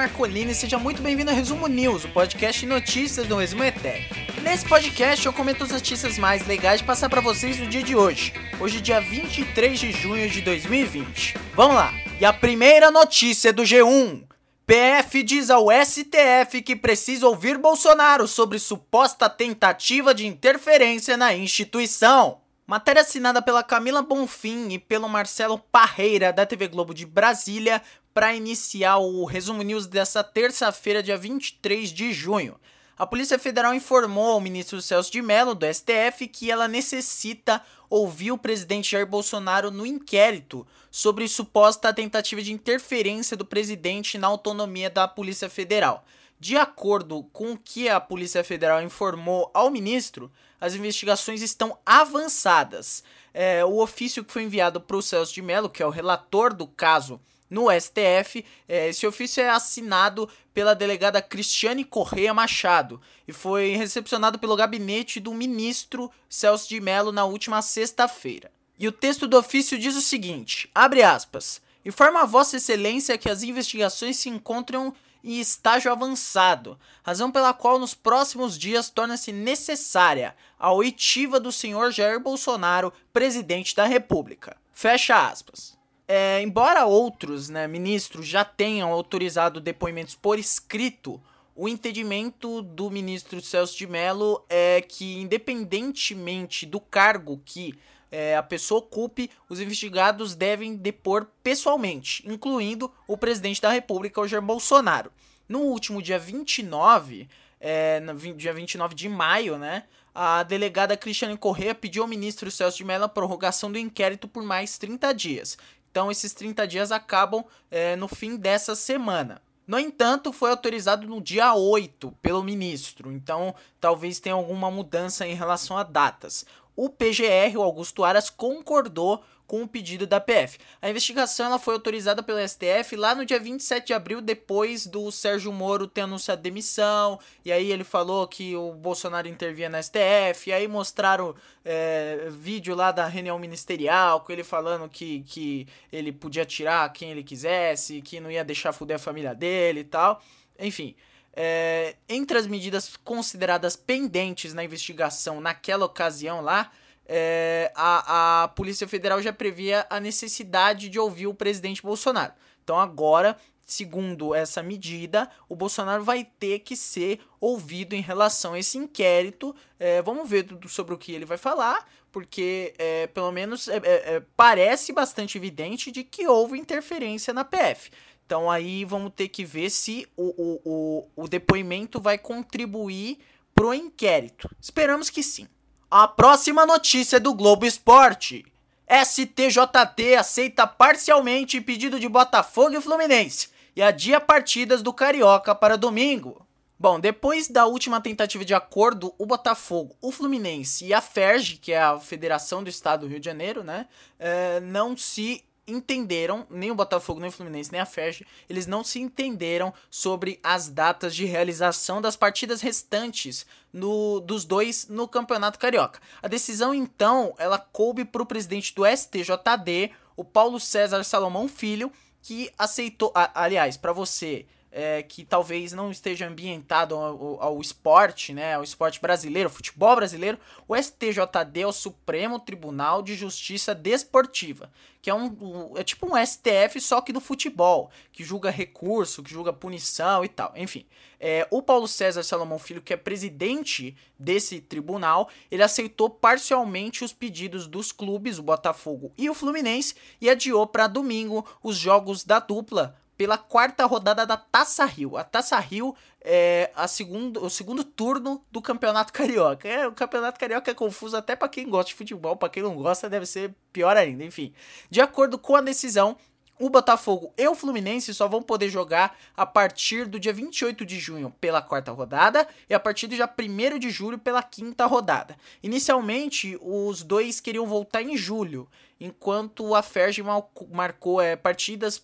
Marcolini 0.00 0.54
seja 0.54 0.78
muito 0.78 1.02
bem-vindo 1.02 1.30
ao 1.30 1.36
Resumo 1.36 1.66
News, 1.66 2.06
o 2.06 2.08
podcast 2.08 2.58
de 2.62 2.66
notícias 2.66 3.26
do 3.26 3.36
Resumo 3.36 3.62
ETEC. 3.62 4.08
Nesse 4.40 4.64
podcast 4.64 5.26
eu 5.26 5.30
comento 5.30 5.64
as 5.64 5.70
notícias 5.70 6.16
mais 6.16 6.46
legais 6.46 6.80
de 6.80 6.86
passar 6.86 7.10
para 7.10 7.20
vocês 7.20 7.58
no 7.58 7.66
dia 7.66 7.82
de 7.82 7.94
hoje, 7.94 8.32
hoje 8.58 8.80
dia 8.80 8.98
23 8.98 9.78
de 9.78 9.92
junho 9.92 10.30
de 10.30 10.40
2020. 10.40 11.36
Vamos 11.54 11.76
lá! 11.76 11.92
E 12.18 12.24
a 12.24 12.32
primeira 12.32 12.90
notícia 12.90 13.50
é 13.50 13.52
do 13.52 13.62
G1. 13.62 14.22
PF 14.66 15.22
diz 15.22 15.50
ao 15.50 15.66
STF 15.70 16.62
que 16.62 16.74
precisa 16.74 17.26
ouvir 17.26 17.58
Bolsonaro 17.58 18.26
sobre 18.26 18.58
suposta 18.58 19.28
tentativa 19.28 20.14
de 20.14 20.26
interferência 20.26 21.14
na 21.18 21.34
instituição. 21.34 22.40
Matéria 22.70 23.02
assinada 23.02 23.42
pela 23.42 23.64
Camila 23.64 24.00
Bonfim 24.00 24.68
e 24.68 24.78
pelo 24.78 25.08
Marcelo 25.08 25.58
Parreira, 25.58 26.32
da 26.32 26.46
TV 26.46 26.68
Globo 26.68 26.94
de 26.94 27.04
Brasília, 27.04 27.82
para 28.12 28.34
iniciar 28.34 28.98
o 28.98 29.24
resumo 29.24 29.62
news 29.62 29.86
dessa 29.86 30.22
terça-feira, 30.24 31.02
dia 31.02 31.16
23 31.16 31.90
de 31.90 32.12
junho. 32.12 32.58
A 32.98 33.06
Polícia 33.06 33.38
Federal 33.38 33.72
informou 33.72 34.32
ao 34.32 34.40
ministro 34.40 34.82
Celso 34.82 35.10
de 35.10 35.22
Mello, 35.22 35.54
do 35.54 35.64
STF, 35.64 36.26
que 36.28 36.50
ela 36.50 36.68
necessita 36.68 37.62
ouvir 37.88 38.30
o 38.30 38.38
presidente 38.38 38.90
Jair 38.90 39.06
Bolsonaro 39.06 39.70
no 39.70 39.86
inquérito 39.86 40.66
sobre 40.90 41.26
suposta 41.26 41.94
tentativa 41.94 42.42
de 42.42 42.52
interferência 42.52 43.36
do 43.36 43.44
presidente 43.44 44.18
na 44.18 44.26
autonomia 44.26 44.90
da 44.90 45.08
Polícia 45.08 45.48
Federal. 45.48 46.04
De 46.38 46.56
acordo 46.56 47.22
com 47.32 47.52
o 47.52 47.58
que 47.58 47.88
a 47.88 48.00
Polícia 48.00 48.44
Federal 48.44 48.82
informou 48.82 49.50
ao 49.54 49.70
ministro, 49.70 50.30
as 50.60 50.74
investigações 50.74 51.42
estão 51.42 51.78
avançadas. 51.86 53.02
É, 53.32 53.64
o 53.64 53.78
ofício 53.78 54.24
que 54.24 54.32
foi 54.32 54.42
enviado 54.42 54.80
para 54.80 54.96
o 54.96 55.02
Celso 55.02 55.32
de 55.32 55.40
Mello, 55.40 55.70
que 55.70 55.82
é 55.82 55.86
o 55.86 55.90
relator 55.90 56.52
do 56.52 56.66
caso 56.66 57.20
no 57.50 57.66
STF, 57.68 58.44
é, 58.68 58.88
esse 58.88 59.06
ofício 59.06 59.42
é 59.42 59.50
assinado 59.50 60.28
pela 60.54 60.74
delegada 60.74 61.20
Cristiane 61.20 61.84
Correia 61.84 62.32
Machado 62.32 63.00
e 63.26 63.32
foi 63.32 63.70
recepcionado 63.72 64.38
pelo 64.38 64.56
gabinete 64.56 65.18
do 65.18 65.34
ministro 65.34 66.10
Celso 66.28 66.68
de 66.68 66.80
Mello 66.80 67.10
na 67.10 67.24
última 67.24 67.60
sexta-feira. 67.60 68.50
E 68.78 68.86
o 68.86 68.92
texto 68.92 69.26
do 69.26 69.36
ofício 69.36 69.78
diz 69.78 69.96
o 69.96 70.00
seguinte: 70.00 70.70
abre 70.74 71.02
aspas. 71.02 71.60
Informa 71.84 72.22
a 72.22 72.26
Vossa 72.26 72.56
Excelência 72.56 73.18
que 73.18 73.28
as 73.28 73.42
investigações 73.42 74.16
se 74.16 74.28
encontram 74.28 74.94
em 75.24 75.38
estágio 75.40 75.90
avançado, 75.92 76.78
razão 77.02 77.30
pela 77.30 77.52
qual 77.52 77.78
nos 77.78 77.94
próximos 77.94 78.58
dias 78.58 78.88
torna-se 78.90 79.32
necessária 79.32 80.34
a 80.58 80.72
oitiva 80.72 81.38
do 81.38 81.52
senhor 81.52 81.90
Jair 81.90 82.20
Bolsonaro, 82.20 82.92
presidente 83.12 83.74
da 83.74 83.84
República. 83.84 84.56
Fecha 84.72 85.28
aspas. 85.28 85.79
É, 86.12 86.42
embora 86.42 86.86
outros 86.86 87.48
né, 87.48 87.68
ministros 87.68 88.26
já 88.26 88.44
tenham 88.44 88.90
autorizado 88.90 89.60
depoimentos 89.60 90.16
por 90.16 90.40
escrito, 90.40 91.22
o 91.54 91.68
entendimento 91.68 92.62
do 92.62 92.90
ministro 92.90 93.40
Celso 93.40 93.78
de 93.78 93.86
Mello 93.86 94.44
é 94.48 94.80
que, 94.80 95.20
independentemente 95.20 96.66
do 96.66 96.80
cargo 96.80 97.40
que 97.44 97.78
é, 98.10 98.36
a 98.36 98.42
pessoa 98.42 98.80
ocupe, 98.80 99.30
os 99.48 99.60
investigados 99.60 100.34
devem 100.34 100.74
depor 100.74 101.28
pessoalmente, 101.44 102.28
incluindo 102.28 102.92
o 103.06 103.16
presidente 103.16 103.62
da 103.62 103.70
República, 103.70 104.26
Jair 104.26 104.42
Bolsonaro. 104.42 105.12
No 105.48 105.60
último 105.60 106.02
dia 106.02 106.18
29, 106.18 107.28
é, 107.60 108.00
no 108.00 108.34
dia 108.34 108.52
29 108.52 108.96
de 108.96 109.08
maio, 109.08 109.56
né, 109.56 109.84
a 110.12 110.42
delegada 110.42 110.96
Cristiane 110.96 111.36
Corrêa 111.36 111.72
pediu 111.72 112.02
ao 112.02 112.08
ministro 112.08 112.50
Celso 112.50 112.78
de 112.78 112.84
Mello 112.84 113.04
a 113.04 113.08
prorrogação 113.08 113.70
do 113.70 113.78
inquérito 113.78 114.26
por 114.26 114.42
mais 114.42 114.76
30 114.76 115.12
dias. 115.14 115.56
Então, 115.90 116.10
esses 116.10 116.32
30 116.32 116.66
dias 116.66 116.92
acabam 116.92 117.44
é, 117.70 117.96
no 117.96 118.08
fim 118.08 118.36
dessa 118.36 118.74
semana. 118.74 119.42
No 119.66 119.78
entanto, 119.78 120.32
foi 120.32 120.50
autorizado 120.50 121.06
no 121.06 121.20
dia 121.20 121.54
8 121.54 122.12
pelo 122.20 122.42
ministro, 122.42 123.12
então 123.12 123.54
talvez 123.80 124.18
tenha 124.18 124.34
alguma 124.34 124.68
mudança 124.68 125.26
em 125.26 125.34
relação 125.34 125.78
a 125.78 125.84
datas 125.84 126.44
o 126.82 126.88
PGR, 126.88 127.58
o 127.58 127.62
Augusto 127.62 128.04
Aras, 128.04 128.30
concordou 128.30 129.22
com 129.50 129.64
o 129.64 129.68
pedido 129.68 130.06
da 130.06 130.20
PF. 130.20 130.60
A 130.80 130.88
investigação 130.88 131.46
ela 131.46 131.58
foi 131.58 131.74
autorizada 131.74 132.22
pelo 132.22 132.38
STF 132.38 132.94
lá 132.94 133.16
no 133.16 133.26
dia 133.26 133.40
27 133.40 133.88
de 133.88 133.92
abril, 133.92 134.20
depois 134.20 134.86
do 134.86 135.10
Sérgio 135.10 135.52
Moro 135.52 135.88
ter 135.88 136.02
anunciado 136.02 136.40
demissão, 136.40 137.18
e 137.44 137.50
aí 137.50 137.72
ele 137.72 137.82
falou 137.82 138.28
que 138.28 138.54
o 138.54 138.72
Bolsonaro 138.72 139.26
intervia 139.26 139.68
na 139.68 139.82
STF, 139.82 140.50
e 140.50 140.52
aí 140.52 140.68
mostraram 140.68 141.34
é, 141.64 142.28
vídeo 142.30 142.76
lá 142.76 142.92
da 142.92 143.08
reunião 143.08 143.36
ministerial, 143.40 144.20
com 144.20 144.30
ele 144.30 144.44
falando 144.44 144.88
que, 144.88 145.24
que 145.24 145.66
ele 145.90 146.12
podia 146.12 146.44
tirar 146.44 146.88
quem 146.92 147.10
ele 147.10 147.24
quisesse, 147.24 148.00
que 148.02 148.20
não 148.20 148.30
ia 148.30 148.44
deixar 148.44 148.72
fuder 148.72 148.94
a 148.94 149.00
família 149.00 149.34
dele 149.34 149.80
e 149.80 149.84
tal. 149.84 150.22
Enfim, 150.60 150.94
é, 151.34 151.96
entre 152.08 152.38
as 152.38 152.46
medidas 152.46 152.96
consideradas 153.02 153.74
pendentes 153.74 154.54
na 154.54 154.62
investigação 154.62 155.40
naquela 155.40 155.86
ocasião 155.86 156.40
lá, 156.40 156.70
é, 157.12 157.72
a, 157.74 158.44
a 158.44 158.48
Polícia 158.48 158.86
Federal 158.86 159.20
já 159.20 159.32
previa 159.32 159.84
a 159.90 159.98
necessidade 159.98 160.88
de 160.88 160.96
ouvir 160.96 161.26
o 161.26 161.34
presidente 161.34 161.82
Bolsonaro. 161.82 162.32
Então 162.62 162.78
agora, 162.78 163.36
segundo 163.66 164.32
essa 164.32 164.62
medida, 164.62 165.28
o 165.48 165.56
Bolsonaro 165.56 166.04
vai 166.04 166.24
ter 166.38 166.60
que 166.60 166.76
ser 166.76 167.18
ouvido 167.40 167.94
em 167.94 168.00
relação 168.00 168.52
a 168.52 168.60
esse 168.60 168.78
inquérito. 168.78 169.52
É, 169.76 170.00
vamos 170.02 170.30
ver 170.30 170.46
sobre 170.68 170.94
o 170.94 170.98
que 170.98 171.10
ele 171.10 171.24
vai 171.24 171.36
falar, 171.36 171.84
porque 172.12 172.74
é, 172.78 173.08
pelo 173.08 173.32
menos 173.32 173.66
é, 173.66 173.78
é, 173.78 173.80
é, 174.14 174.22
parece 174.36 174.92
bastante 174.92 175.36
evidente 175.36 175.90
de 175.90 176.04
que 176.04 176.28
houve 176.28 176.60
interferência 176.60 177.34
na 177.34 177.44
PF. 177.44 177.90
Então 178.24 178.48
aí 178.48 178.84
vamos 178.84 179.12
ter 179.16 179.26
que 179.26 179.44
ver 179.44 179.68
se 179.68 180.06
o, 180.16 180.28
o, 180.28 180.60
o, 180.64 181.24
o 181.24 181.28
depoimento 181.28 182.00
vai 182.00 182.16
contribuir 182.16 183.18
pro 183.52 183.74
inquérito. 183.74 184.48
Esperamos 184.60 185.10
que 185.10 185.24
sim. 185.24 185.48
A 185.90 186.06
próxima 186.06 186.64
notícia 186.64 187.16
é 187.16 187.20
do 187.20 187.34
Globo 187.34 187.66
Esporte. 187.66 188.44
STJT 188.88 190.14
aceita 190.16 190.64
parcialmente 190.64 191.60
pedido 191.60 191.98
de 191.98 192.08
Botafogo 192.08 192.76
e 192.76 192.80
Fluminense 192.80 193.48
e 193.74 193.82
adia 193.82 194.20
partidas 194.20 194.82
do 194.82 194.92
Carioca 194.92 195.52
para 195.52 195.76
domingo. 195.76 196.46
Bom, 196.78 197.00
depois 197.00 197.48
da 197.48 197.66
última 197.66 198.00
tentativa 198.00 198.44
de 198.44 198.54
acordo, 198.54 199.12
o 199.18 199.26
Botafogo, 199.26 199.96
o 200.00 200.12
Fluminense 200.12 200.86
e 200.86 200.94
a 200.94 201.00
FERJ, 201.00 201.56
que 201.56 201.72
é 201.72 201.80
a 201.80 201.98
Federação 201.98 202.62
do 202.62 202.70
Estado 202.70 203.00
do 203.00 203.08
Rio 203.08 203.18
de 203.18 203.26
Janeiro, 203.26 203.64
né, 203.64 203.88
é, 204.16 204.60
não 204.60 204.96
se 204.96 205.44
entenderam, 205.72 206.46
nem 206.50 206.70
o 206.70 206.74
Botafogo, 206.74 207.20
nem 207.20 207.28
o 207.28 207.32
Fluminense, 207.32 207.72
nem 207.72 207.80
a 207.80 207.86
FERJ, 207.86 208.26
eles 208.48 208.66
não 208.66 208.84
se 208.84 209.00
entenderam 209.00 209.72
sobre 209.90 210.38
as 210.42 210.68
datas 210.68 211.14
de 211.14 211.24
realização 211.24 212.00
das 212.00 212.16
partidas 212.16 212.60
restantes 212.60 213.46
no, 213.72 214.20
dos 214.20 214.44
dois 214.44 214.88
no 214.88 215.08
Campeonato 215.08 215.58
Carioca. 215.58 216.00
A 216.22 216.28
decisão, 216.28 216.74
então, 216.74 217.34
ela 217.38 217.58
coube 217.58 218.04
para 218.04 218.22
o 218.22 218.26
presidente 218.26 218.74
do 218.74 218.84
STJD, 218.86 219.92
o 220.16 220.24
Paulo 220.24 220.60
César 220.60 221.02
Salomão 221.04 221.48
Filho, 221.48 221.92
que 222.22 222.50
aceitou, 222.58 223.12
a, 223.14 223.42
aliás, 223.42 223.76
para 223.76 223.92
você 223.92 224.46
é, 224.72 225.02
que 225.02 225.24
talvez 225.24 225.72
não 225.72 225.90
esteja 225.90 226.28
ambientado 226.28 226.94
ao, 226.94 227.42
ao, 227.42 227.60
esporte, 227.60 228.32
né, 228.32 228.54
ao 228.54 228.62
esporte 228.62 229.00
brasileiro, 229.00 229.50
futebol 229.50 229.96
brasileiro, 229.96 230.38
o 230.68 230.76
STJD 230.76 231.62
é 231.62 231.66
o 231.66 231.72
Supremo 231.72 232.38
Tribunal 232.38 233.02
de 233.02 233.14
Justiça 233.14 233.74
Desportiva, 233.74 234.70
que 235.02 235.10
é 235.10 235.14
um 235.14 235.76
é 235.76 235.82
tipo 235.82 236.06
um 236.06 236.24
STF 236.24 236.80
só 236.80 237.00
que 237.00 237.12
do 237.12 237.20
futebol, 237.20 237.90
que 238.12 238.22
julga 238.22 238.50
recurso, 238.50 239.22
que 239.22 239.30
julga 239.30 239.52
punição 239.52 240.24
e 240.24 240.28
tal. 240.28 240.52
Enfim, 240.54 240.86
é, 241.18 241.46
o 241.50 241.62
Paulo 241.62 241.88
César 241.88 242.22
Salomão 242.22 242.58
Filho, 242.58 242.82
que 242.82 242.92
é 242.92 242.96
presidente 242.96 243.96
desse 244.18 244.60
tribunal, 244.60 245.28
ele 245.50 245.62
aceitou 245.62 246.08
parcialmente 246.08 247.04
os 247.04 247.12
pedidos 247.12 247.66
dos 247.66 247.90
clubes, 247.90 248.38
o 248.38 248.42
Botafogo 248.42 249.12
e 249.16 249.28
o 249.28 249.34
Fluminense, 249.34 249.94
e 250.20 250.30
adiou 250.30 250.66
para 250.66 250.86
domingo 250.86 251.46
os 251.62 251.76
jogos 251.76 252.24
da 252.24 252.38
dupla 252.38 252.96
pela 253.20 253.36
quarta 253.36 253.84
rodada 253.84 254.24
da 254.24 254.38
Taça 254.38 254.82
Rio. 254.86 255.14
A 255.14 255.22
Taça 255.22 255.58
Rio 255.58 255.94
é 256.22 256.70
a 256.74 256.88
segundo, 256.88 257.44
o 257.44 257.50
segundo 257.50 257.84
turno 257.84 258.42
do 258.50 258.62
Campeonato 258.62 259.12
Carioca. 259.12 259.68
É, 259.68 259.86
o 259.86 259.92
Campeonato 259.92 260.40
Carioca 260.40 260.70
é 260.70 260.74
confuso 260.74 261.18
até 261.18 261.36
para 261.36 261.46
quem 261.46 261.68
gosta 261.68 261.88
de 261.88 261.96
futebol, 261.96 262.34
para 262.34 262.48
quem 262.48 262.62
não 262.62 262.74
gosta 262.74 263.10
deve 263.10 263.26
ser 263.26 263.54
pior 263.74 263.94
ainda, 263.94 264.24
enfim. 264.24 264.54
De 264.88 265.02
acordo 265.02 265.38
com 265.38 265.54
a 265.54 265.60
decisão, 265.60 266.16
o 266.58 266.70
Botafogo 266.70 267.30
e 267.36 267.46
o 267.46 267.54
Fluminense 267.54 268.14
só 268.14 268.26
vão 268.26 268.40
poder 268.40 268.70
jogar 268.70 269.14
a 269.36 269.44
partir 269.44 270.06
do 270.06 270.18
dia 270.18 270.32
28 270.32 270.86
de 270.86 270.98
junho 270.98 271.30
pela 271.38 271.60
quarta 271.60 271.92
rodada 271.92 272.48
e 272.70 272.74
a 272.74 272.80
partir 272.80 273.06
do 273.06 273.16
dia 273.16 273.28
1 273.28 273.78
de 273.78 273.90
julho 273.90 274.18
pela 274.18 274.42
quinta 274.42 274.86
rodada. 274.86 275.36
Inicialmente, 275.62 276.58
os 276.62 277.02
dois 277.02 277.38
queriam 277.38 277.66
voltar 277.66 278.00
em 278.00 278.16
julho, 278.16 278.66
enquanto 278.98 279.74
a 279.74 279.82
Ferg 279.82 280.22
marcou 280.70 281.20
é, 281.20 281.36
partidas 281.36 282.02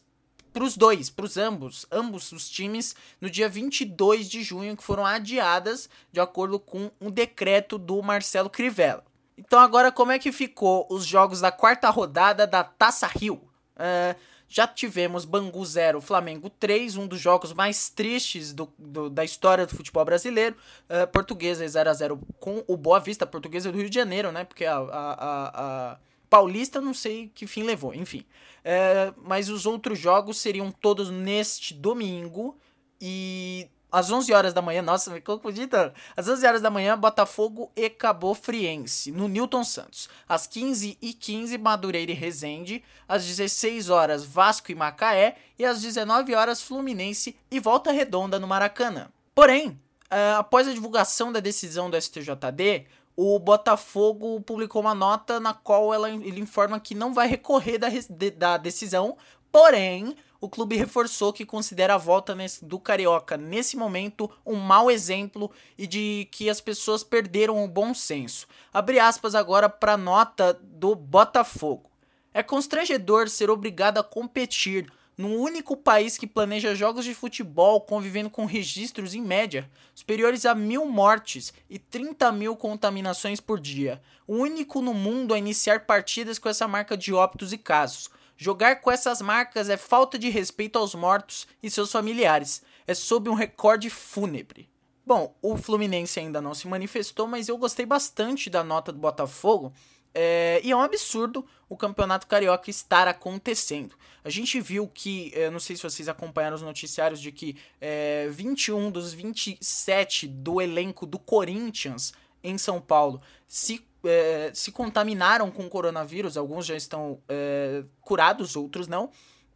para 0.57 0.65
os 0.65 0.75
dois, 0.75 1.11
para 1.11 1.27
os 1.27 1.37
ambos, 1.37 1.85
ambos 1.93 2.33
os 2.33 2.49
times, 2.49 2.97
no 3.21 3.29
dia 3.29 3.47
22 3.47 4.27
de 4.27 4.43
junho, 4.43 4.75
que 4.75 4.83
foram 4.83 5.05
adiadas 5.05 5.87
de 6.11 6.19
acordo 6.19 6.59
com 6.59 6.91
um 6.99 7.11
decreto 7.11 7.77
do 7.77 8.01
Marcelo 8.01 8.49
Crivella. 8.49 9.05
Então 9.37 9.61
agora 9.61 9.93
como 9.93 10.13
é 10.13 10.19
que 10.19 10.33
ficou 10.33 10.87
os 10.89 11.05
jogos 11.05 11.43
da 11.43 11.53
quarta 11.53 11.91
rodada 11.91 12.47
da 12.47 12.65
Taça 12.65 13.07
Rio? 13.07 13.35
Uh, 13.77 14.19
Já 14.49 14.67
tivemos 14.67 15.27
Bangu 15.27 15.63
0, 15.63 16.01
Flamengo 16.01 16.49
3, 16.49 16.97
um 16.97 17.07
dos 17.07 17.21
jogos 17.21 17.53
mais 17.53 17.91
tristes 17.91 18.55
do, 18.55 18.73
do 18.79 19.11
da 19.11 19.27
história 19.27 19.67
do 19.67 19.77
futebol 19.77 20.07
brasileiro. 20.07 20.57
Uh, 20.89 21.07
portuguesa 21.09 21.69
0 21.69 21.91
a 21.91 21.93
0 21.93 22.19
com 22.41 22.65
o 22.67 22.79
Boa 22.79 22.99
Vista, 22.99 23.27
portuguesa 23.27 23.71
do 23.71 23.77
Rio 23.77 23.91
de 23.91 23.95
Janeiro, 23.95 24.33
né? 24.33 24.43
Porque 24.43 24.65
a, 24.65 24.79
a, 24.79 24.81
a, 24.81 25.93
a 25.93 25.99
Paulista 26.37 26.83
não 26.83 26.93
sei 26.93 27.33
que 27.35 27.47
fim 27.47 27.63
levou, 27.63 27.95
enfim. 27.95 28.23
É, 28.63 29.11
mas 29.25 29.49
os 29.49 29.65
outros 29.65 29.99
jogos 29.99 30.37
seriam 30.37 30.71
todos 30.71 31.09
neste 31.09 31.73
domingo. 31.73 32.59
E 33.01 33.67
às 33.91 34.11
11 34.11 34.35
horas 34.35 34.53
da 34.53 34.61
manhã, 34.61 34.83
nossa, 34.83 35.11
me 35.11 35.19
confundi 35.19 35.67
tanto. 35.67 35.99
Às 36.15 36.29
11 36.29 36.47
horas 36.47 36.61
da 36.61 36.69
manhã, 36.71 36.99
Botafogo 36.99 37.73
e 37.75 37.89
Cabo 37.89 38.35
Friense, 38.35 39.11
no 39.11 39.29
Newton 39.29 39.65
Santos. 39.65 40.11
Às 40.29 40.47
15h15, 40.47 41.59
Madureira 41.59 42.13
e 42.13 42.15
Resende. 42.15 42.85
Às 43.09 43.25
16 43.25 43.89
horas, 43.89 44.23
Vasco 44.23 44.71
e 44.71 44.75
Macaé. 44.75 45.39
E 45.59 45.65
às 45.65 45.81
19 45.81 46.35
horas, 46.35 46.61
Fluminense 46.61 47.35
e 47.51 47.59
Volta 47.59 47.93
Redonda 47.93 48.39
no 48.39 48.47
Maracanã. 48.47 49.09
Porém, 49.35 49.69
uh, 49.69 50.37
após 50.37 50.69
a 50.69 50.75
divulgação 50.75 51.33
da 51.33 51.41
decisão 51.41 51.89
do 51.89 51.99
STJD, 51.99 52.85
o 53.17 53.39
Botafogo 53.39 54.41
publicou 54.43 54.83
uma 54.83 54.95
nota 54.95 55.41
na 55.41 55.55
qual 55.55 55.95
ela, 55.95 56.11
ele 56.11 56.41
informa 56.41 56.79
que 56.79 56.95
não 56.95 57.15
vai 57.15 57.27
recorrer 57.27 57.79
da, 57.79 57.89
da 58.37 58.57
decisão, 58.59 59.17
porém 59.51 60.15
o 60.39 60.49
clube 60.51 60.77
reforçou 60.77 61.33
que 61.33 61.47
considera 61.47 61.95
a 61.95 61.99
volta 61.99 62.35
nesse, 62.35 62.65
do 62.65 62.79
Carioca 62.79 63.39
nesse 63.39 63.77
momento 63.77 64.31
um 64.45 64.57
mau 64.57 64.91
exemplo 64.91 65.51
e 65.79 65.87
de 65.87 66.29
que 66.31 66.51
as 66.51 66.61
pessoas 66.61 67.03
perderam 67.03 67.65
o 67.65 67.69
bom 67.69 67.95
senso. 67.95 68.47
Abre 68.73 69.01
aspas 69.01 69.35
agora 69.35 69.69
para 69.69 69.95
a 69.95 69.99
nota 69.99 70.53
do 70.63 70.95
Botafogo. 70.95 71.91
É 72.35 72.43
constrangedor 72.43 73.31
ser 73.31 73.49
obrigado 73.49 73.97
a 73.97 74.05
competir 74.05 74.93
num 75.17 75.39
único 75.39 75.77
país 75.77 76.19
que 76.19 76.27
planeja 76.27 76.75
jogos 76.75 77.05
de 77.05 77.15
futebol 77.15 77.81
convivendo 77.81 78.29
com 78.29 78.45
registros 78.45 79.15
em 79.15 79.23
média 79.23 79.71
superiores 79.95 80.45
a 80.45 80.55
mil 80.55 80.85
mortes 80.87 81.55
e 81.71 81.79
30 81.79 82.31
mil 82.33 82.55
contaminações 82.55 83.41
por 83.41 83.59
dia. 83.59 84.03
O 84.27 84.37
único 84.37 84.83
no 84.83 84.93
mundo 84.93 85.33
a 85.33 85.39
iniciar 85.39 85.87
partidas 85.87 86.39
com 86.39 86.49
essa 86.49 86.69
marca 86.69 86.97
de 86.97 87.15
óbitos 87.15 87.53
e 87.53 87.59
casos. 87.59 88.11
Jogar 88.37 88.83
com 88.83 88.91
essas 88.91 89.23
marcas 89.23 89.71
é 89.71 89.79
falta 89.79 90.19
de 90.19 90.29
respeito 90.29 90.79
aos 90.79 90.95
mortos 90.95 91.47
e 91.63 91.71
seus 91.71 91.91
familiares. 91.91 92.63
É 92.87 92.93
sob 92.93 93.31
um 93.31 93.35
recorde 93.35 93.89
fúnebre. 93.89 94.69
Bom, 95.07 95.35
o 95.41 95.57
Fluminense 95.57 96.19
ainda 96.19 96.41
não 96.41 96.53
se 96.53 96.67
manifestou, 96.67 97.27
mas 97.27 97.49
eu 97.49 97.57
gostei 97.57 97.87
bastante 97.87 98.51
da 98.51 98.63
nota 98.63 98.93
do 98.93 98.99
Botafogo. 98.99 99.73
É, 100.19 100.63
e 100.65 100.71
é 100.71 100.77
um 100.77 100.81
absurdo 100.81 101.45
o 101.69 101.77
Campeonato 101.77 102.27
Carioca 102.27 102.71
estar 102.71 103.07
acontecendo. 103.07 103.95
A 104.25 104.31
gente 104.31 104.59
viu 104.63 104.89
que, 104.89 105.31
eu 105.35 105.53
não 105.53 105.61
sei 105.61 105.77
se 105.77 105.83
vocês 105.83 106.09
acompanharam 106.09 106.57
os 106.57 106.63
noticiários, 106.63 107.21
de 107.21 107.31
que 107.31 107.55
é, 107.79 108.27
21 108.31 108.91
dos 108.91 109.13
27 109.13 110.27
do 110.27 110.59
elenco 110.59 111.05
do 111.05 111.19
Corinthians 111.19 112.15
em 112.43 112.57
São 112.57 112.81
Paulo 112.81 113.21
se 113.47 113.87
é, 114.05 114.51
se 114.55 114.73
contaminaram 114.73 115.51
com 115.51 115.69
coronavírus, 115.69 116.39
alguns 116.39 116.65
já 116.65 116.77
estão 116.77 117.21
é, 117.29 117.85
curados, 118.01 118.57
outros 118.57 118.89
não. 118.89 119.11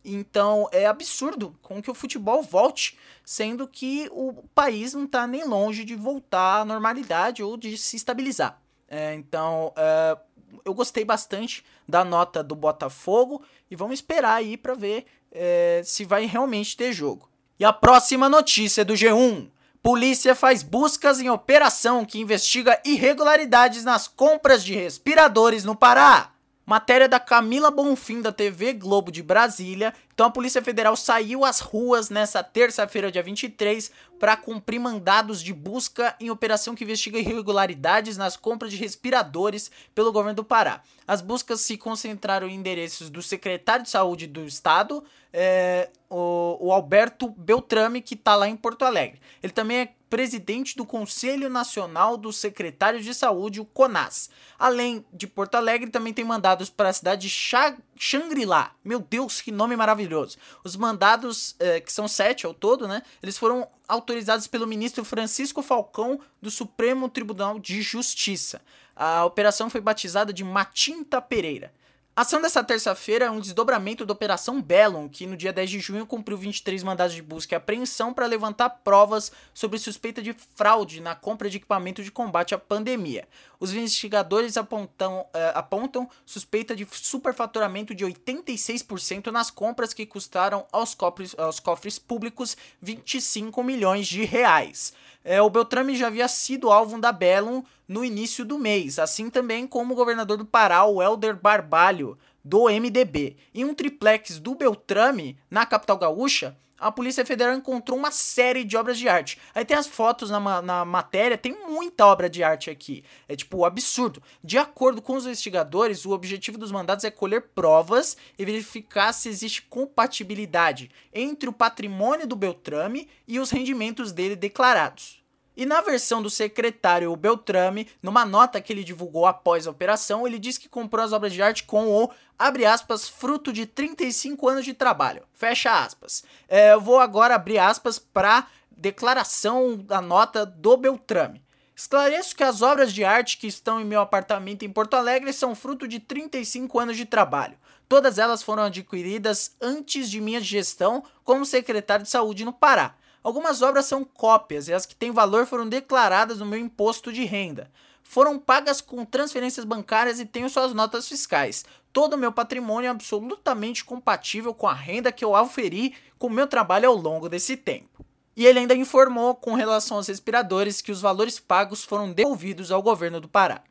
Então 0.05 0.69
é 0.73 0.87
absurdo 0.87 1.57
com 1.63 1.81
que 1.81 1.91
o 1.91 1.95
futebol 1.95 2.43
volte, 2.43 2.99
sendo 3.25 3.67
que 3.67 4.11
o 4.13 4.43
país 4.55 4.93
não 4.93 5.05
está 5.05 5.27
nem 5.27 5.45
longe 5.45 5.85
de 5.85 5.95
voltar 5.95 6.61
à 6.61 6.65
normalidade 6.67 7.43
ou 7.43 7.57
de 7.57 7.79
se 7.79 7.97
estabilizar. 7.97 8.61
É, 8.93 9.15
então 9.15 9.73
é, 9.77 10.19
eu 10.65 10.75
gostei 10.75 11.05
bastante 11.05 11.65
da 11.89 12.05
nota 12.05 12.43
do 12.43 12.55
Botafogo 12.55 13.43
e 13.71 13.77
vamos 13.77 13.95
esperar 13.95 14.35
aí 14.35 14.57
para 14.57 14.75
ver 14.75 15.07
é, 15.33 15.83
se 15.85 16.05
vai 16.05 16.27
realmente 16.27 16.77
ter 16.77 16.93
jogo. 16.93 17.29
E 17.59 17.65
a 17.65 17.73
próxima 17.73 18.29
notícia 18.29 18.85
do 18.85 18.95
G1. 18.95 19.51
Polícia 19.83 20.35
faz 20.35 20.63
buscas 20.63 21.21
em 21.21 21.31
operação 21.31 22.05
que 22.05 22.21
investiga 22.21 22.81
irregularidades 22.85 23.83
nas 23.83 24.07
compras 24.07 24.63
de 24.63 24.75
respiradores 24.75 25.65
no 25.65 25.75
Pará. 25.75 26.33
Matéria 26.71 27.09
da 27.09 27.19
Camila 27.19 27.69
Bonfim 27.69 28.21
da 28.21 28.31
TV 28.31 28.73
Globo 28.75 29.11
de 29.11 29.25
Brasília. 29.25 29.93
Então 30.15 30.29
a 30.29 30.31
Polícia 30.31 30.63
Federal 30.63 30.95
saiu 30.95 31.45
às 31.45 31.59
ruas 31.59 32.11
nessa 32.11 32.45
terça-feira, 32.45 33.11
dia 33.11 33.25
23, 33.25 33.91
para 34.21 34.37
cumprir 34.37 34.79
mandados 34.79 35.43
de 35.43 35.53
busca 35.53 36.15
em 36.21 36.31
operação 36.31 36.77
que 36.77 36.85
investiga 36.85 37.19
irregularidades 37.19 38.17
nas 38.17 38.37
compras 38.37 38.71
de 38.71 38.77
respiradores 38.77 39.69
pelo 39.97 40.13
governo 40.13 40.37
do 40.37 40.45
Pará. 40.45 40.81
As 41.09 41.21
buscas 41.21 41.61
se 41.61 41.77
concentraram 41.77 42.47
em 42.47 42.55
endereços 42.55 43.11
do 43.11 43.21
secretário 43.21 43.83
de 43.83 43.91
Saúde 43.91 44.29
do 44.29 44.45
Estado, 44.45 45.03
é, 45.33 45.91
o, 46.09 46.57
o, 46.61 46.73
Alberto 46.73 47.29
Beltrame, 47.29 48.03
que 48.03 48.15
está 48.15 48.35
lá 48.35 48.49
em 48.49 48.57
Porto 48.57 48.85
Alegre. 48.85 49.21
Ele 49.43 49.53
também 49.53 49.79
é 49.79 49.95
presidente 50.09 50.77
do 50.77 50.85
Conselho 50.85 51.49
Nacional 51.49 52.17
dos 52.17 52.37
Secretários 52.37 53.05
de 53.05 53.15
Saúde, 53.15 53.61
o 53.61 53.65
CONAS. 53.65 54.29
Além 54.59 55.05
de 55.13 55.29
Porto 55.29 55.55
Alegre, 55.55 55.89
também 55.89 56.13
tem 56.13 56.25
mandados 56.25 56.69
para 56.69 56.89
a 56.89 56.93
cidade 56.93 57.29
de 57.29 57.75
Xangri-Lá. 57.97 58.75
Meu 58.85 58.99
Deus, 58.99 59.41
que 59.41 59.53
nome 59.53 59.77
maravilhoso! 59.77 60.37
Os 60.65 60.75
mandados, 60.75 61.55
é, 61.61 61.81
que 61.81 61.93
são 61.93 62.09
sete 62.09 62.45
ao 62.45 62.53
todo, 62.53 62.89
né? 62.89 63.03
Eles 63.23 63.39
foram 63.39 63.69
autorizados 63.87 64.49
pelo 64.49 64.67
ministro 64.67 65.05
Francisco 65.05 65.63
Falcão 65.63 66.21
do 66.43 66.51
Supremo 66.51 67.09
Tribunal 67.09 67.61
de 67.61 67.81
Justiça. 67.81 68.61
A 68.97 69.25
operação 69.25 69.71
foi 69.71 69.81
batizada 69.81 70.33
de 70.33 70.43
Matinta 70.43 71.23
Pereira. 71.23 71.73
A 72.21 72.23
ação 72.23 72.43
dessa 72.43 72.63
terça-feira 72.63 73.25
é 73.25 73.31
um 73.31 73.41
desdobramento 73.41 74.05
da 74.05 74.13
Operação 74.13 74.61
Bellum, 74.61 75.09
que 75.09 75.27
no 75.27 75.39
dia 75.39 75.55
10 75.55 75.71
de 75.71 75.81
junho 75.81 76.05
cumpriu 76.05 76.37
23 76.37 76.83
mandados 76.83 77.15
de 77.15 77.23
busca 77.23 77.55
e 77.55 77.57
apreensão 77.57 78.13
para 78.13 78.27
levantar 78.27 78.69
provas 78.85 79.33
sobre 79.55 79.79
suspeita 79.79 80.21
de 80.21 80.37
fraude 80.55 81.01
na 81.01 81.15
compra 81.15 81.49
de 81.49 81.57
equipamento 81.57 82.03
de 82.03 82.13
combate 82.13 82.55
à 82.55 82.59
pandemia. 82.59 83.27
Os 83.59 83.73
investigadores 83.73 84.59
apontam, 84.59 85.21
uh, 85.21 85.29
apontam 85.55 86.11
suspeita 86.27 86.77
de 86.77 86.87
superfaturamento 86.93 87.95
de 87.95 88.05
86% 88.05 89.29
nas 89.29 89.51
compras 89.51 89.95
que 89.95 90.05
custaram 90.05 90.67
aos 90.71 90.95
cofres, 90.95 91.35
aos 91.39 91.59
cofres 91.59 91.99
públicos 91.99 92.55
25 92.83 93.65
milhões 93.65 94.07
de 94.07 94.27
reais. 94.27 94.93
É, 95.23 95.41
o 95.43 95.51
Beltrame 95.51 95.97
já 95.97 96.07
havia 96.07 96.29
sido 96.29 96.71
alvo 96.71 96.99
da 96.99 97.13
Bellum 97.13 97.63
no 97.87 98.05
início 98.05 98.45
do 98.45 98.59
mês, 98.59 98.99
assim 98.99 99.29
também 99.29 99.67
como 99.67 99.93
o 99.93 99.97
governador 99.97 100.39
do 100.39 100.47
Pará, 100.47 100.85
o 100.85 101.03
Helder 101.03 101.37
Barbalho, 101.37 102.10
do 102.45 102.69
MDB. 102.69 103.37
Em 103.55 103.65
um 103.65 103.75
triplex 103.75 104.39
do 104.39 104.55
Beltrame, 104.55 105.39
na 105.51 105.67
capital 105.67 105.99
gaúcha, 105.99 106.57
a 106.81 106.91
Polícia 106.91 107.27
Federal 107.27 107.55
encontrou 107.55 107.99
uma 107.99 108.11
série 108.11 108.65
de 108.65 108.75
obras 108.77 108.99
de 108.99 109.07
arte. 109.07 109.39
Aí 109.55 109.65
tem 109.67 109.77
as 109.77 109.87
fotos 109.87 110.31
na, 110.31 110.63
na 110.63 110.85
matéria, 110.85 111.37
tem 111.37 111.55
muita 111.69 112.07
obra 112.07 112.29
de 112.29 112.43
arte 112.43 112.71
aqui. 112.71 113.05
É 113.29 113.37
tipo 113.37 113.67
absurdo. 113.67 114.23
De 114.43 114.57
acordo 114.57 115.03
com 115.03 115.15
os 115.15 115.27
investigadores, 115.27 116.07
o 116.07 116.13
objetivo 116.13 116.57
dos 116.57 116.73
mandados 116.73 117.05
é 117.05 117.11
colher 117.11 117.51
provas 117.55 118.17
e 118.39 118.45
verificar 118.47 119.13
se 119.13 119.29
existe 119.29 119.63
compatibilidade 119.63 120.91
entre 121.13 121.51
o 121.51 121.53
patrimônio 121.53 122.27
do 122.27 122.35
Beltrame 122.35 123.07
e 123.29 123.39
os 123.39 123.51
rendimentos 123.51 124.11
dele 124.11 124.35
declarados. 124.35 125.20
E 125.57 125.67
na 125.67 125.81
versão 125.81 126.23
do 126.23 126.31
secretário 126.31 127.15
Beltrame, 127.17 127.89
numa 128.03 128.25
nota 128.25 128.61
que 128.61 128.73
ele 128.73 128.85
divulgou 128.85 129.27
após 129.27 129.67
a 129.67 129.71
operação, 129.71 130.27
ele 130.27 130.39
diz 130.39 130.57
que 130.57 130.69
comprou 130.69 131.05
as 131.05 131.13
obras 131.13 131.33
de 131.33 131.43
arte 131.43 131.65
com 131.65 131.89
o, 131.89 132.11
abre 132.39 132.65
aspas, 132.65 133.09
fruto 133.09 133.53
de 133.53 133.67
35 133.67 134.49
anos 134.49 134.65
de 134.65 134.73
trabalho. 134.73 135.25
Fecha 135.33 135.83
aspas. 135.83 136.25
É, 136.49 136.73
eu 136.73 136.81
vou 136.81 136.99
agora 136.99 137.35
abrir 137.35 137.59
aspas 137.59 137.99
para 137.99 138.47
declaração 138.71 139.77
da 139.77 140.01
nota 140.01 140.47
do 140.47 140.77
Beltrame. 140.77 141.43
Esclareço 141.77 142.37
que 142.37 142.45
as 142.45 142.61
obras 142.61 142.93
de 142.93 143.05
arte 143.05 143.39
que 143.39 143.47
estão 143.47 143.81
em 143.81 143.87
meu 143.87 144.01
apartamento 144.01 144.65
em 144.65 144.71
Porto 144.71 144.95
Alegre 144.95 145.33
são 145.33 145.55
fruto 145.55 145.89
de 145.89 145.99
35 145.99 146.79
anos 146.79 146.97
de 146.97 147.07
trabalho. 147.07 147.57
Todas 147.89 148.19
elas 148.19 148.43
foram 148.43 148.65
adquiridas 148.65 149.57
antes 149.61 150.11
de 150.11 150.21
minha 150.21 150.41
gestão 150.41 151.03
como 151.25 151.45
secretário 151.45 152.05
de 152.05 152.11
saúde 152.11 152.45
no 152.45 152.53
Pará. 152.53 152.95
Algumas 153.23 153.61
obras 153.61 153.85
são 153.85 154.03
cópias 154.03 154.69
e 154.69 154.73
as 154.73 154.87
que 154.87 154.95
têm 154.95 155.11
valor 155.11 155.47
foram 155.47 155.69
declaradas 155.69 156.39
no 156.39 156.47
meu 156.47 156.59
imposto 156.59 157.13
de 157.13 157.25
renda. 157.25 157.71
Foram 158.03 158.39
pagas 158.39 158.81
com 158.81 159.05
transferências 159.05 159.65
bancárias 159.65 160.19
e 160.19 160.27
tenho 160.27 160.49
suas 160.49 160.73
notas 160.73 161.09
fiscais. 161.09 161.65
Todo 161.93 162.15
o 162.15 162.19
meu 162.19 162.33
patrimônio 162.33 162.89
é 162.89 162.91
absolutamente 162.91 163.85
compatível 163.85 164.55
com 164.55 164.67
a 164.67 164.75
renda 164.75 165.13
que 165.13 165.25
eu 165.25 165.37
auferi 165.37 165.95
com 166.19 166.29
o 166.29 166.31
meu 166.31 166.47
trabalho 166.47 166.89
ao 166.89 166.97
longo 166.97 167.29
desse 167.29 167.57
tempo. 167.57 168.05
E 168.37 168.47
ele 168.47 168.61
ainda 168.61 168.75
informou, 168.75 169.35
com 169.35 169.55
relação 169.55 169.99
aos 169.99 170.09
respiradores, 170.09 170.81
que 170.81 170.91
os 170.91 171.01
valores 171.01 171.39
pagos 171.39 171.85
foram 171.85 172.13
devolvidos 172.13 172.73
ao 172.73 172.83
governo 172.83 173.21
do 173.21 173.29
Pará. 173.29 173.63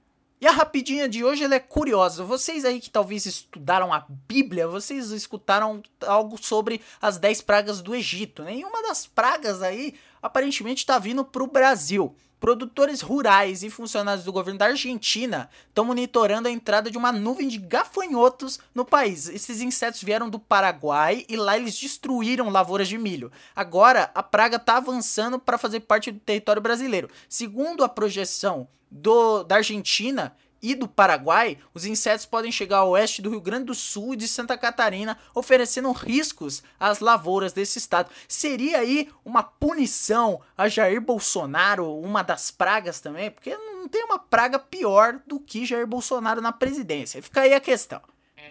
E 0.41 0.47
a 0.47 0.51
rapidinha 0.51 1.09
de 1.09 1.23
hoje 1.23 1.43
ela 1.43 1.55
é 1.55 1.59
curiosa. 1.59 2.23
Vocês 2.23 2.63
aí 2.63 2.79
que 2.79 2.89
talvez 2.89 3.25
estudaram 3.25 3.93
a 3.93 4.05
Bíblia, 4.07 4.67
vocês 4.67 5.11
escutaram 5.11 5.83
algo 6.05 6.41
sobre 6.41 6.79
as 7.01 7.17
10 7.17 7.41
pragas 7.41 7.81
do 7.81 7.93
Egito. 7.93 8.43
Nenhuma 8.43 8.81
né? 8.81 8.87
das 8.87 9.05
pragas 9.05 9.61
aí 9.61 9.95
aparentemente 10.21 10.79
está 10.79 10.99
vindo 10.99 11.23
para 11.23 11.43
o 11.43 11.47
Brasil. 11.47 12.15
Produtores 12.39 13.01
rurais 13.01 13.63
e 13.63 13.69
funcionários 13.69 14.23
do 14.23 14.31
governo 14.31 14.57
da 14.57 14.67
Argentina 14.67 15.49
estão 15.67 15.83
monitorando 15.83 16.47
a 16.47 16.51
entrada 16.51 16.89
de 16.89 16.97
uma 16.97 17.11
nuvem 17.11 17.49
de 17.49 17.57
gafanhotos 17.57 18.59
no 18.73 18.85
país. 18.85 19.27
Esses 19.27 19.61
insetos 19.61 20.01
vieram 20.01 20.29
do 20.29 20.39
Paraguai 20.39 21.25
e 21.27 21.35
lá 21.35 21.57
eles 21.57 21.77
destruíram 21.77 22.49
lavouras 22.49 22.87
de 22.87 22.97
milho. 22.97 23.29
Agora 23.53 24.09
a 24.15 24.23
praga 24.23 24.55
está 24.55 24.77
avançando 24.77 25.37
para 25.37 25.57
fazer 25.57 25.81
parte 25.81 26.11
do 26.11 26.19
território 26.19 26.61
brasileiro. 26.61 27.09
Segundo 27.27 27.83
a 27.83 27.89
projeção 27.89 28.69
do, 28.89 29.43
da 29.43 29.57
Argentina, 29.57 30.33
e 30.61 30.75
do 30.75 30.87
Paraguai, 30.87 31.57
os 31.73 31.85
insetos 31.85 32.25
podem 32.25 32.51
chegar 32.51 32.79
ao 32.79 32.91
oeste 32.91 33.21
do 33.21 33.29
Rio 33.29 33.41
Grande 33.41 33.65
do 33.65 33.75
Sul 33.75 34.13
e 34.13 34.17
de 34.17 34.27
Santa 34.27 34.57
Catarina, 34.57 35.17
oferecendo 35.33 35.91
riscos 35.91 36.63
às 36.79 36.99
lavouras 36.99 37.53
desse 37.53 37.77
estado. 37.77 38.09
Seria 38.27 38.79
aí 38.79 39.09
uma 39.23 39.43
punição 39.43 40.41
a 40.57 40.67
Jair 40.67 41.01
Bolsonaro, 41.01 41.99
uma 41.99 42.23
das 42.23 42.51
pragas 42.51 42.99
também, 42.99 43.31
porque 43.31 43.55
não 43.55 43.87
tem 43.87 44.03
uma 44.03 44.19
praga 44.19 44.59
pior 44.59 45.19
do 45.25 45.39
que 45.39 45.65
Jair 45.65 45.87
Bolsonaro 45.87 46.41
na 46.41 46.51
presidência. 46.51 47.21
Fica 47.21 47.41
aí 47.41 47.53
a 47.53 47.59
questão. 47.59 48.01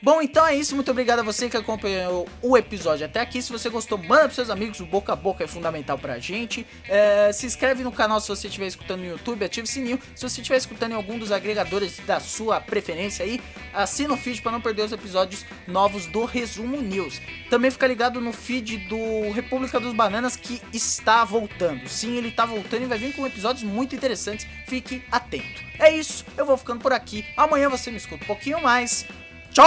Bom, 0.00 0.23
então 0.23 0.47
é 0.47 0.55
isso. 0.55 0.75
Muito 0.75 0.90
obrigado 0.90 1.21
a 1.21 1.23
você 1.23 1.49
que 1.49 1.57
acompanhou 1.57 2.28
o 2.40 2.57
episódio 2.57 3.05
até 3.05 3.21
aqui. 3.21 3.43
Se 3.43 3.50
você 3.50 3.69
gostou, 3.69 3.99
manda 3.99 4.23
pros 4.23 4.37
seus 4.37 4.50
amigos. 4.50 4.81
O 4.81 4.87
boca 4.87 5.12
a 5.12 5.17
boca 5.17 5.45
é 5.45 5.47
fundamental 5.47 5.99
pra 5.99 6.19
gente. 6.19 6.67
É, 6.88 7.31
se 7.33 7.47
inscreve 7.47 7.83
no 7.83 7.90
canal 7.90 8.21
se 8.21 8.28
você 8.28 8.47
estiver 8.47 8.67
escutando 8.67 9.00
no 9.00 9.07
YouTube. 9.07 9.45
Ative 9.45 9.64
o 9.64 9.71
sininho. 9.71 9.99
Se 10.14 10.28
você 10.28 10.40
estiver 10.40 10.57
escutando 10.57 10.93
em 10.93 10.95
algum 10.95 11.19
dos 11.19 11.33
agregadores 11.33 11.99
da 12.07 12.21
sua 12.21 12.61
preferência 12.61 13.25
aí, 13.25 13.40
assina 13.73 14.14
o 14.14 14.17
feed 14.17 14.40
para 14.40 14.52
não 14.52 14.61
perder 14.61 14.83
os 14.83 14.93
episódios 14.93 15.45
novos 15.67 16.07
do 16.07 16.25
Resumo 16.25 16.81
News. 16.81 17.21
Também 17.50 17.71
fica 17.71 17.87
ligado 17.87 18.21
no 18.21 18.33
feed 18.33 18.78
do 18.88 19.33
República 19.33 19.81
dos 19.81 19.93
Bananas 19.95 20.37
que 20.37 20.62
está 20.73 21.25
voltando. 21.25 21.88
Sim, 21.88 22.17
ele 22.17 22.28
está 22.28 22.47
voltando 22.47 22.83
e 22.83 22.87
vai 22.87 22.99
vir 22.99 23.14
com 23.14 23.26
episódios 23.26 23.64
muito 23.64 23.97
interessantes. 23.97 24.47
Fique 24.67 25.02
atento. 25.11 25.62
É 25.78 25.90
isso. 25.90 26.25
Eu 26.37 26.47
vou 26.47 26.57
ficando 26.57 26.81
por 26.81 26.93
aqui. 26.93 27.25
Amanhã 27.37 27.69
você 27.69 27.90
me 27.90 27.97
escuta 27.97 28.25
um 28.25 28.26
pouquinho 28.26 28.62
mais. 28.62 29.07
走 29.55 29.62